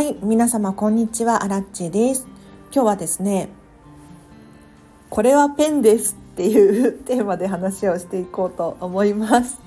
[0.00, 1.44] はい皆様こんにちは。
[1.44, 2.26] アラッチです。
[2.72, 3.50] 今日はですね
[5.10, 9.58] これはペンですっていうテーマで話をしていこうと思います。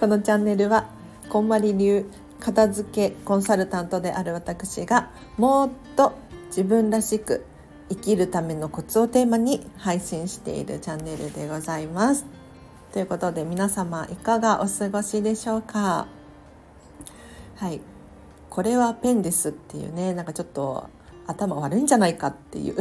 [0.00, 0.88] このチャンネルは
[1.28, 2.04] こんまり流
[2.40, 6.14] 片付けコンサルタントである私がもっと
[6.48, 7.46] 自分らしく
[7.90, 12.26] 生きるためのコツをテーマに配信しているチャンネルでございます。
[12.92, 16.08] ということで皆様いかがお過ごしでしょうか？
[17.54, 17.80] はい。
[18.54, 20.88] これはペンですっていうねなんかちょっと
[21.26, 22.76] 頭悪いんじゃないかっていう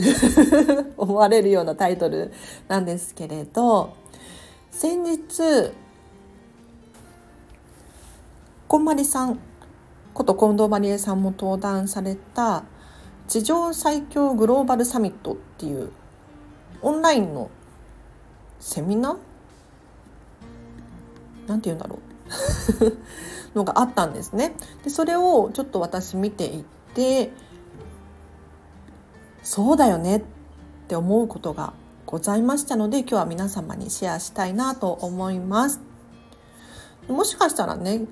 [0.98, 2.32] 思われるようなタイトル
[2.68, 3.96] なんですけれど
[4.70, 5.72] 先日
[8.68, 9.40] こんまりさん
[10.14, 12.66] こと近藤まりえさんも登壇された
[13.28, 15.92] 地上最強グローバルサミットっていう
[16.84, 17.50] オンラインの
[18.60, 21.50] セミナー？
[21.50, 22.13] なんて言うんだろう。
[23.56, 24.56] のがあったんですね。
[24.84, 26.64] でそれをちょっと私見ていっ
[26.94, 27.32] て
[29.44, 30.24] そうだよねっ
[30.88, 31.74] て思うことが
[32.06, 35.82] ございましたので今日は皆様にシェアしたいなと思います。
[37.08, 38.06] もしかしたらね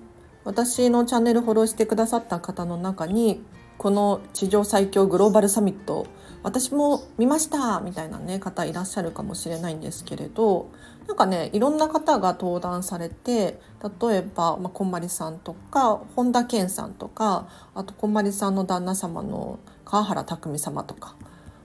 [0.43, 3.43] 私のチャンネルフォローしてくださった方の中に
[3.77, 6.07] この地上最強グローバルサミット
[6.43, 10.69] 私も見ましたみたいなね方いらっしゃるかもしれないんですけれど
[11.07, 13.59] なんかねいろんな方が登壇されて
[14.01, 21.15] 例えば、まあ、こんまりさんとか本田健さんとかあとこんまりさんの旦那様の川原拓実様とか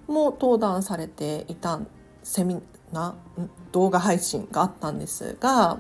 [0.08, 1.80] も登壇されていた
[2.22, 2.60] セミ
[2.92, 5.78] ナー動画配信があったんですが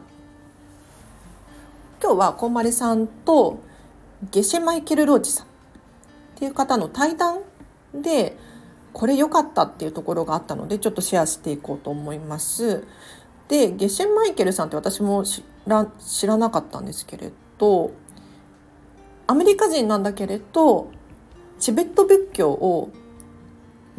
[2.02, 3.60] 今日はこんまりさんと
[4.30, 5.48] ゲシェマイケル・ローチさんっ
[6.36, 7.40] ていう方の対談
[7.94, 8.36] で
[8.96, 12.82] これ良かったっていうところがあったのでちょっとシェアしていこうと思います。
[13.46, 17.90] でゲシェンマイケルさんって私も知ら知らなかったんですけれど
[19.26, 20.88] アメリカ人なんだけれど
[21.60, 22.90] チベット仏教を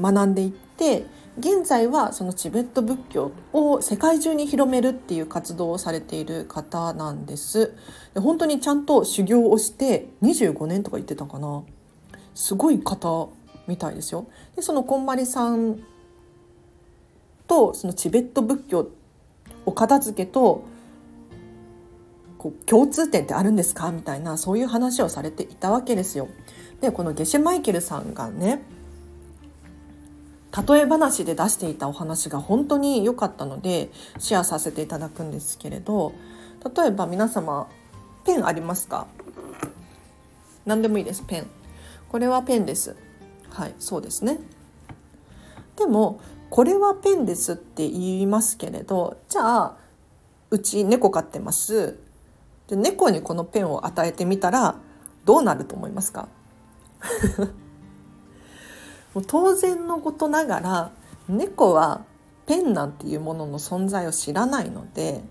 [0.02, 1.06] 学んでいって
[1.38, 7.72] 現在はそのチベット仏教を世界中に広めるっていう活動をされている方なんです
[8.16, 11.62] で本当にちゃんと修行をして25年とか言ってたかな
[12.34, 13.30] すごい方
[13.68, 14.28] みたいですよ。
[14.56, 15.80] でそのこんまりさん
[17.48, 18.90] とそのチベット仏教
[19.66, 20.64] お片付けと
[22.38, 23.92] こう共通点ってあるんですか？
[23.92, 26.28] みたいなそういう話をされていたわけですよ。
[26.82, 28.62] でこのゲシュマイケルさんがね
[30.68, 36.14] 例え話で出していたお話が本当に良かったのでシェアさせていただくんですけれど
[36.76, 37.68] 例えば皆様
[38.26, 39.08] ペンありますか？
[40.66, 41.48] 何でもいいですペン。
[42.10, 42.96] これはペンです。
[43.58, 44.40] はいそうですね
[45.78, 46.20] でも
[46.52, 49.78] これはペンですって言いますけれどじゃあ
[50.52, 51.98] うち猫飼ってます
[52.68, 54.76] で猫にこのペンを与えてみたら
[55.26, 56.28] どうなると思いますか？
[59.16, 60.92] もう当然のことながら
[61.28, 62.06] 猫は
[62.46, 65.24] ペンなんていうものの存在を知らないので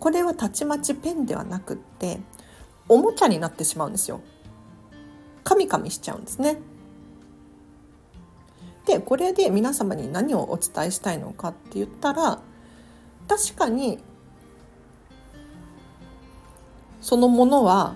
[0.00, 2.20] これはたちまちペンではなくって
[2.88, 4.22] おもちゃになってしまうんですよ。
[5.44, 6.58] カミカミしちゃうんですね。
[8.86, 12.40] でこれで皆様に何をお伝えしたいのかって言ったら
[13.28, 13.98] 確かに
[17.00, 17.94] そのものは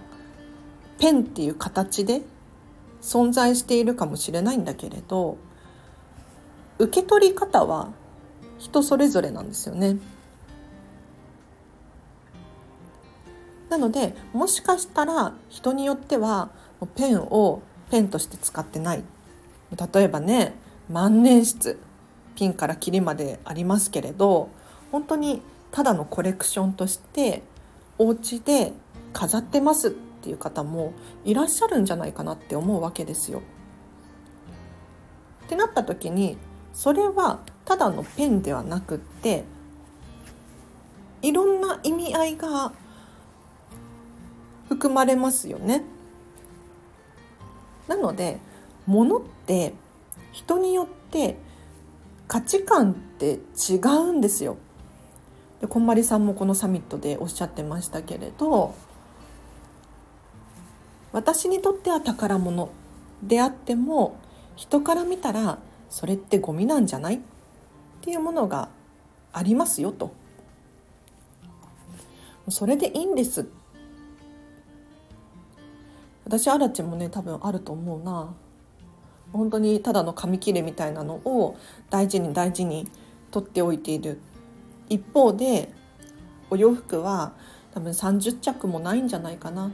[0.99, 2.23] ペンっていう形で
[3.01, 5.39] 存在しているかもしれないんだけれど
[6.78, 7.93] 受け取り方は
[8.59, 9.97] 人それぞれなんですよね。
[13.69, 16.51] なのでもしかしたら人によっては
[16.97, 19.05] ペンをペンとして使ってない
[19.95, 20.55] 例えばね
[20.91, 21.77] 万年筆
[22.34, 24.49] ピンからキリまでありますけれど
[24.91, 27.43] 本当にただのコレクションとして
[27.99, 28.73] お家で
[29.12, 30.93] 飾ってますっていう方も
[31.25, 33.43] いらっしゃるんじゃないかなって思うわけですよ。
[35.45, 36.37] ってなった時に
[36.73, 39.45] それはただのペンではなくって
[41.22, 42.72] いろんな意味合いが
[44.69, 45.83] 含まれますよね。
[47.89, 48.39] なので
[48.86, 49.75] 物って
[50.32, 51.36] 人によって
[52.28, 54.56] 価値観って違うんですよ。
[55.60, 58.74] でこんまりさんもこのサミットでおっしゃってましたけれど
[61.12, 62.71] 私にとっては宝物
[63.22, 64.16] であっても
[64.56, 65.59] 人から見たら
[65.91, 67.16] それってゴミなんじゃない？
[67.16, 67.21] っ
[68.00, 68.71] ていうものが
[69.33, 70.15] ありますよと。
[72.48, 73.47] それでいいんです
[76.24, 78.33] 私アラチもね多分あると思うな
[79.32, 81.56] 本当にただの紙切れみたいなのを
[81.88, 82.88] 大事に大事に
[83.30, 84.21] 取っておいている。
[84.88, 85.72] 一方で
[86.50, 87.32] お洋服は
[87.72, 89.71] 多分30着もないんじゃないかな。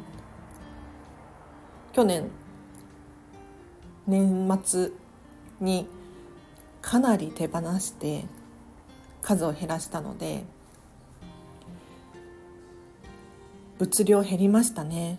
[1.92, 2.30] 去年
[4.06, 4.90] 年末
[5.60, 5.88] に
[6.82, 8.26] かなり手放して
[9.22, 10.44] 数を減らしたので
[13.78, 15.18] 物量減りましたね。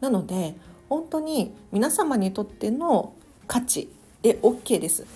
[0.00, 0.56] なので
[0.88, 3.14] 本当に皆様にとっての
[3.46, 3.88] 価値
[4.22, 5.06] で OK です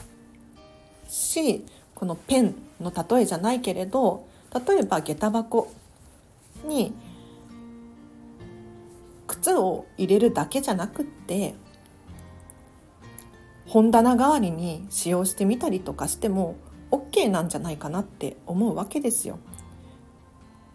[1.08, 4.26] しこのペンの例えじゃないけれど
[4.66, 5.72] 例えば下駄箱
[6.64, 6.92] に
[9.26, 11.54] 靴を入れるだけじゃなくって
[13.66, 16.56] 本棚代わりに使用してみたりとかしても
[16.90, 19.38] OK なんじゃないかなって思うわけですよ。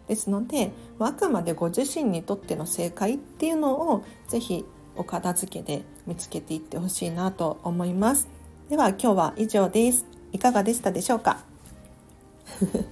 [0.08, 4.64] ですのであくまでご自身にとっての正解っていうのをぜひ
[4.94, 8.28] お片付けで見つけていってほしいなと思います。
[8.68, 10.06] では今日は以上です。
[10.32, 11.38] いかがでしたでしょうか？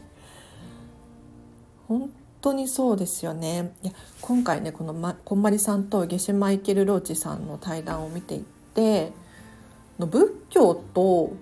[1.89, 8.45] 本当にそうですよねいや今回ねこの、ま、こんまりさんとゲシマイケル・ローチさんの対談を見てい
[8.75, 9.13] て
[9.99, 11.33] の仏教と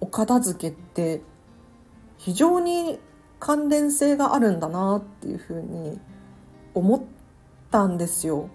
[0.00, 1.22] お片付けって
[2.18, 2.98] 非常に
[3.40, 5.98] 関連性があるんだなっていうふうに
[6.74, 7.02] 思っ
[7.70, 8.48] たんですよ。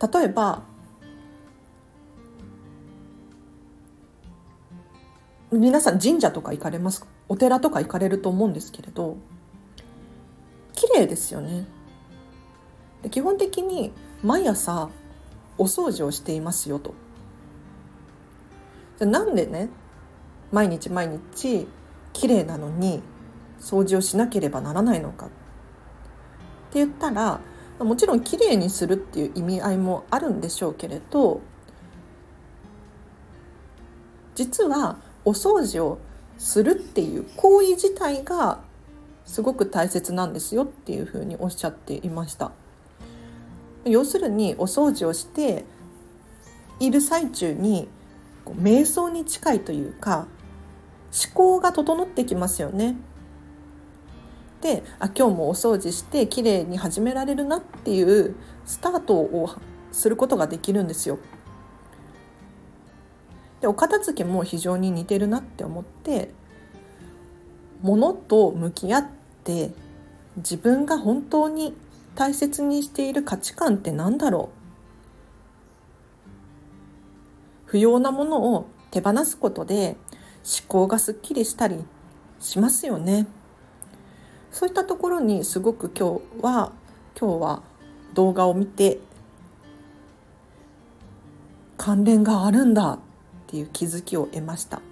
[0.00, 0.62] 例えば
[5.52, 7.06] 皆さん神社とか行かれますか？
[7.28, 9.16] お寺とか行かれると思うんですけれど
[10.72, 11.66] 綺麗ですよね。
[13.02, 13.92] で基本的に
[14.22, 14.90] 毎朝
[15.58, 16.94] お掃除をしていますよと。
[18.98, 19.68] じゃなんでね
[20.52, 21.66] 毎日毎日
[22.12, 23.02] 綺麗なのに
[23.60, 25.34] 掃除をしなければならないのかって
[26.74, 27.40] 言ったら
[27.80, 31.40] もちろん綺麗にするっていう意味合いもあるんでしょうけれど
[34.34, 35.98] 実はお掃除を
[36.38, 38.60] するっていう行為自体が
[39.24, 42.52] すごく大切なんですよっていうふうにおっしゃっていました。
[43.84, 45.64] 要するにお掃除をして
[46.80, 47.88] いる最中に
[48.46, 50.26] 瞑想に近いというか
[51.12, 52.96] 思考が整ってきますよね。
[54.60, 58.34] であ今日もお掃除して綺麗に始められるなっていう
[58.66, 59.50] スタートを
[59.92, 61.18] することができるんですよ。
[63.60, 66.32] でお片付けも非常に似てるなって思って
[67.82, 69.06] 物と向き合っ
[69.44, 69.72] て
[70.36, 71.74] 自分が本当に
[72.14, 74.60] 大切にしている価値観って何だろう
[77.66, 79.96] 不要なものを手放すことで
[80.42, 81.84] 思考がすっきりしたり
[82.40, 83.26] しますよね。
[84.52, 86.72] そういったところにすごく今日は
[87.18, 87.62] 今日は
[88.14, 88.98] 動画を見て
[91.76, 92.98] 関連があるんだっ
[93.46, 94.82] ていう気づきを得ました。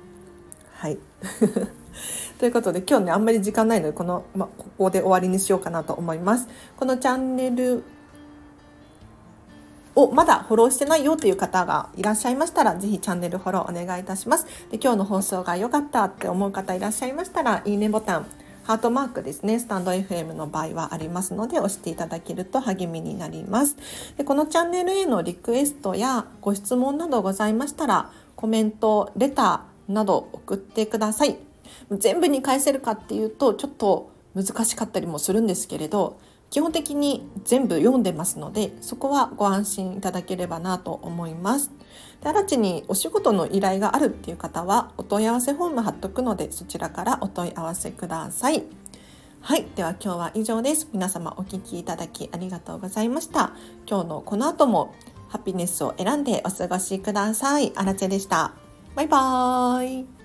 [0.73, 0.99] はい
[2.39, 6.47] ということで今日ねあんまり時間ないのでこの、ま、ここで終わりにしようかなと思います。
[6.77, 7.83] このチャンネル
[9.99, 14.47] をまだフォローしてないよという方がいらっしゃいましたら、ぜひチャンネルフォローお願いいたします。
[14.71, 18.27] で今日の放送が良かったって思う方いらっしゃいましたら、いいねボタン、
[18.69, 23.77] ハートマークですね、スタンド FM の場合はありますので、押していただけると励みになります。
[24.19, 31.39] でこのチャンネルへのリクエストやご質問などございましたら、コメント、レターなど送ってください。
[31.93, 36.19] 全部に返せるかっていうと、ちょっと難しかったりもするんですけれど、
[36.51, 41.71] 基本的に全部読んでますので、そこはご安心いただければなと思います。
[42.23, 48.65] で、新地にお仕事の依頼があるっていう方は、お問い合わせフォーム貼っとくので、そちらからお問い合わせください。
[49.41, 49.67] はい。
[49.77, 50.89] では今日は以上です。
[50.93, 53.53] 皆様お聴きいただきありがとうございました。
[53.89, 54.95] 今日のこの後も
[55.29, 57.73] ハピネスを選んでお過ごしください。
[57.77, 58.53] あらちでした。
[58.95, 60.18] バイバーイ。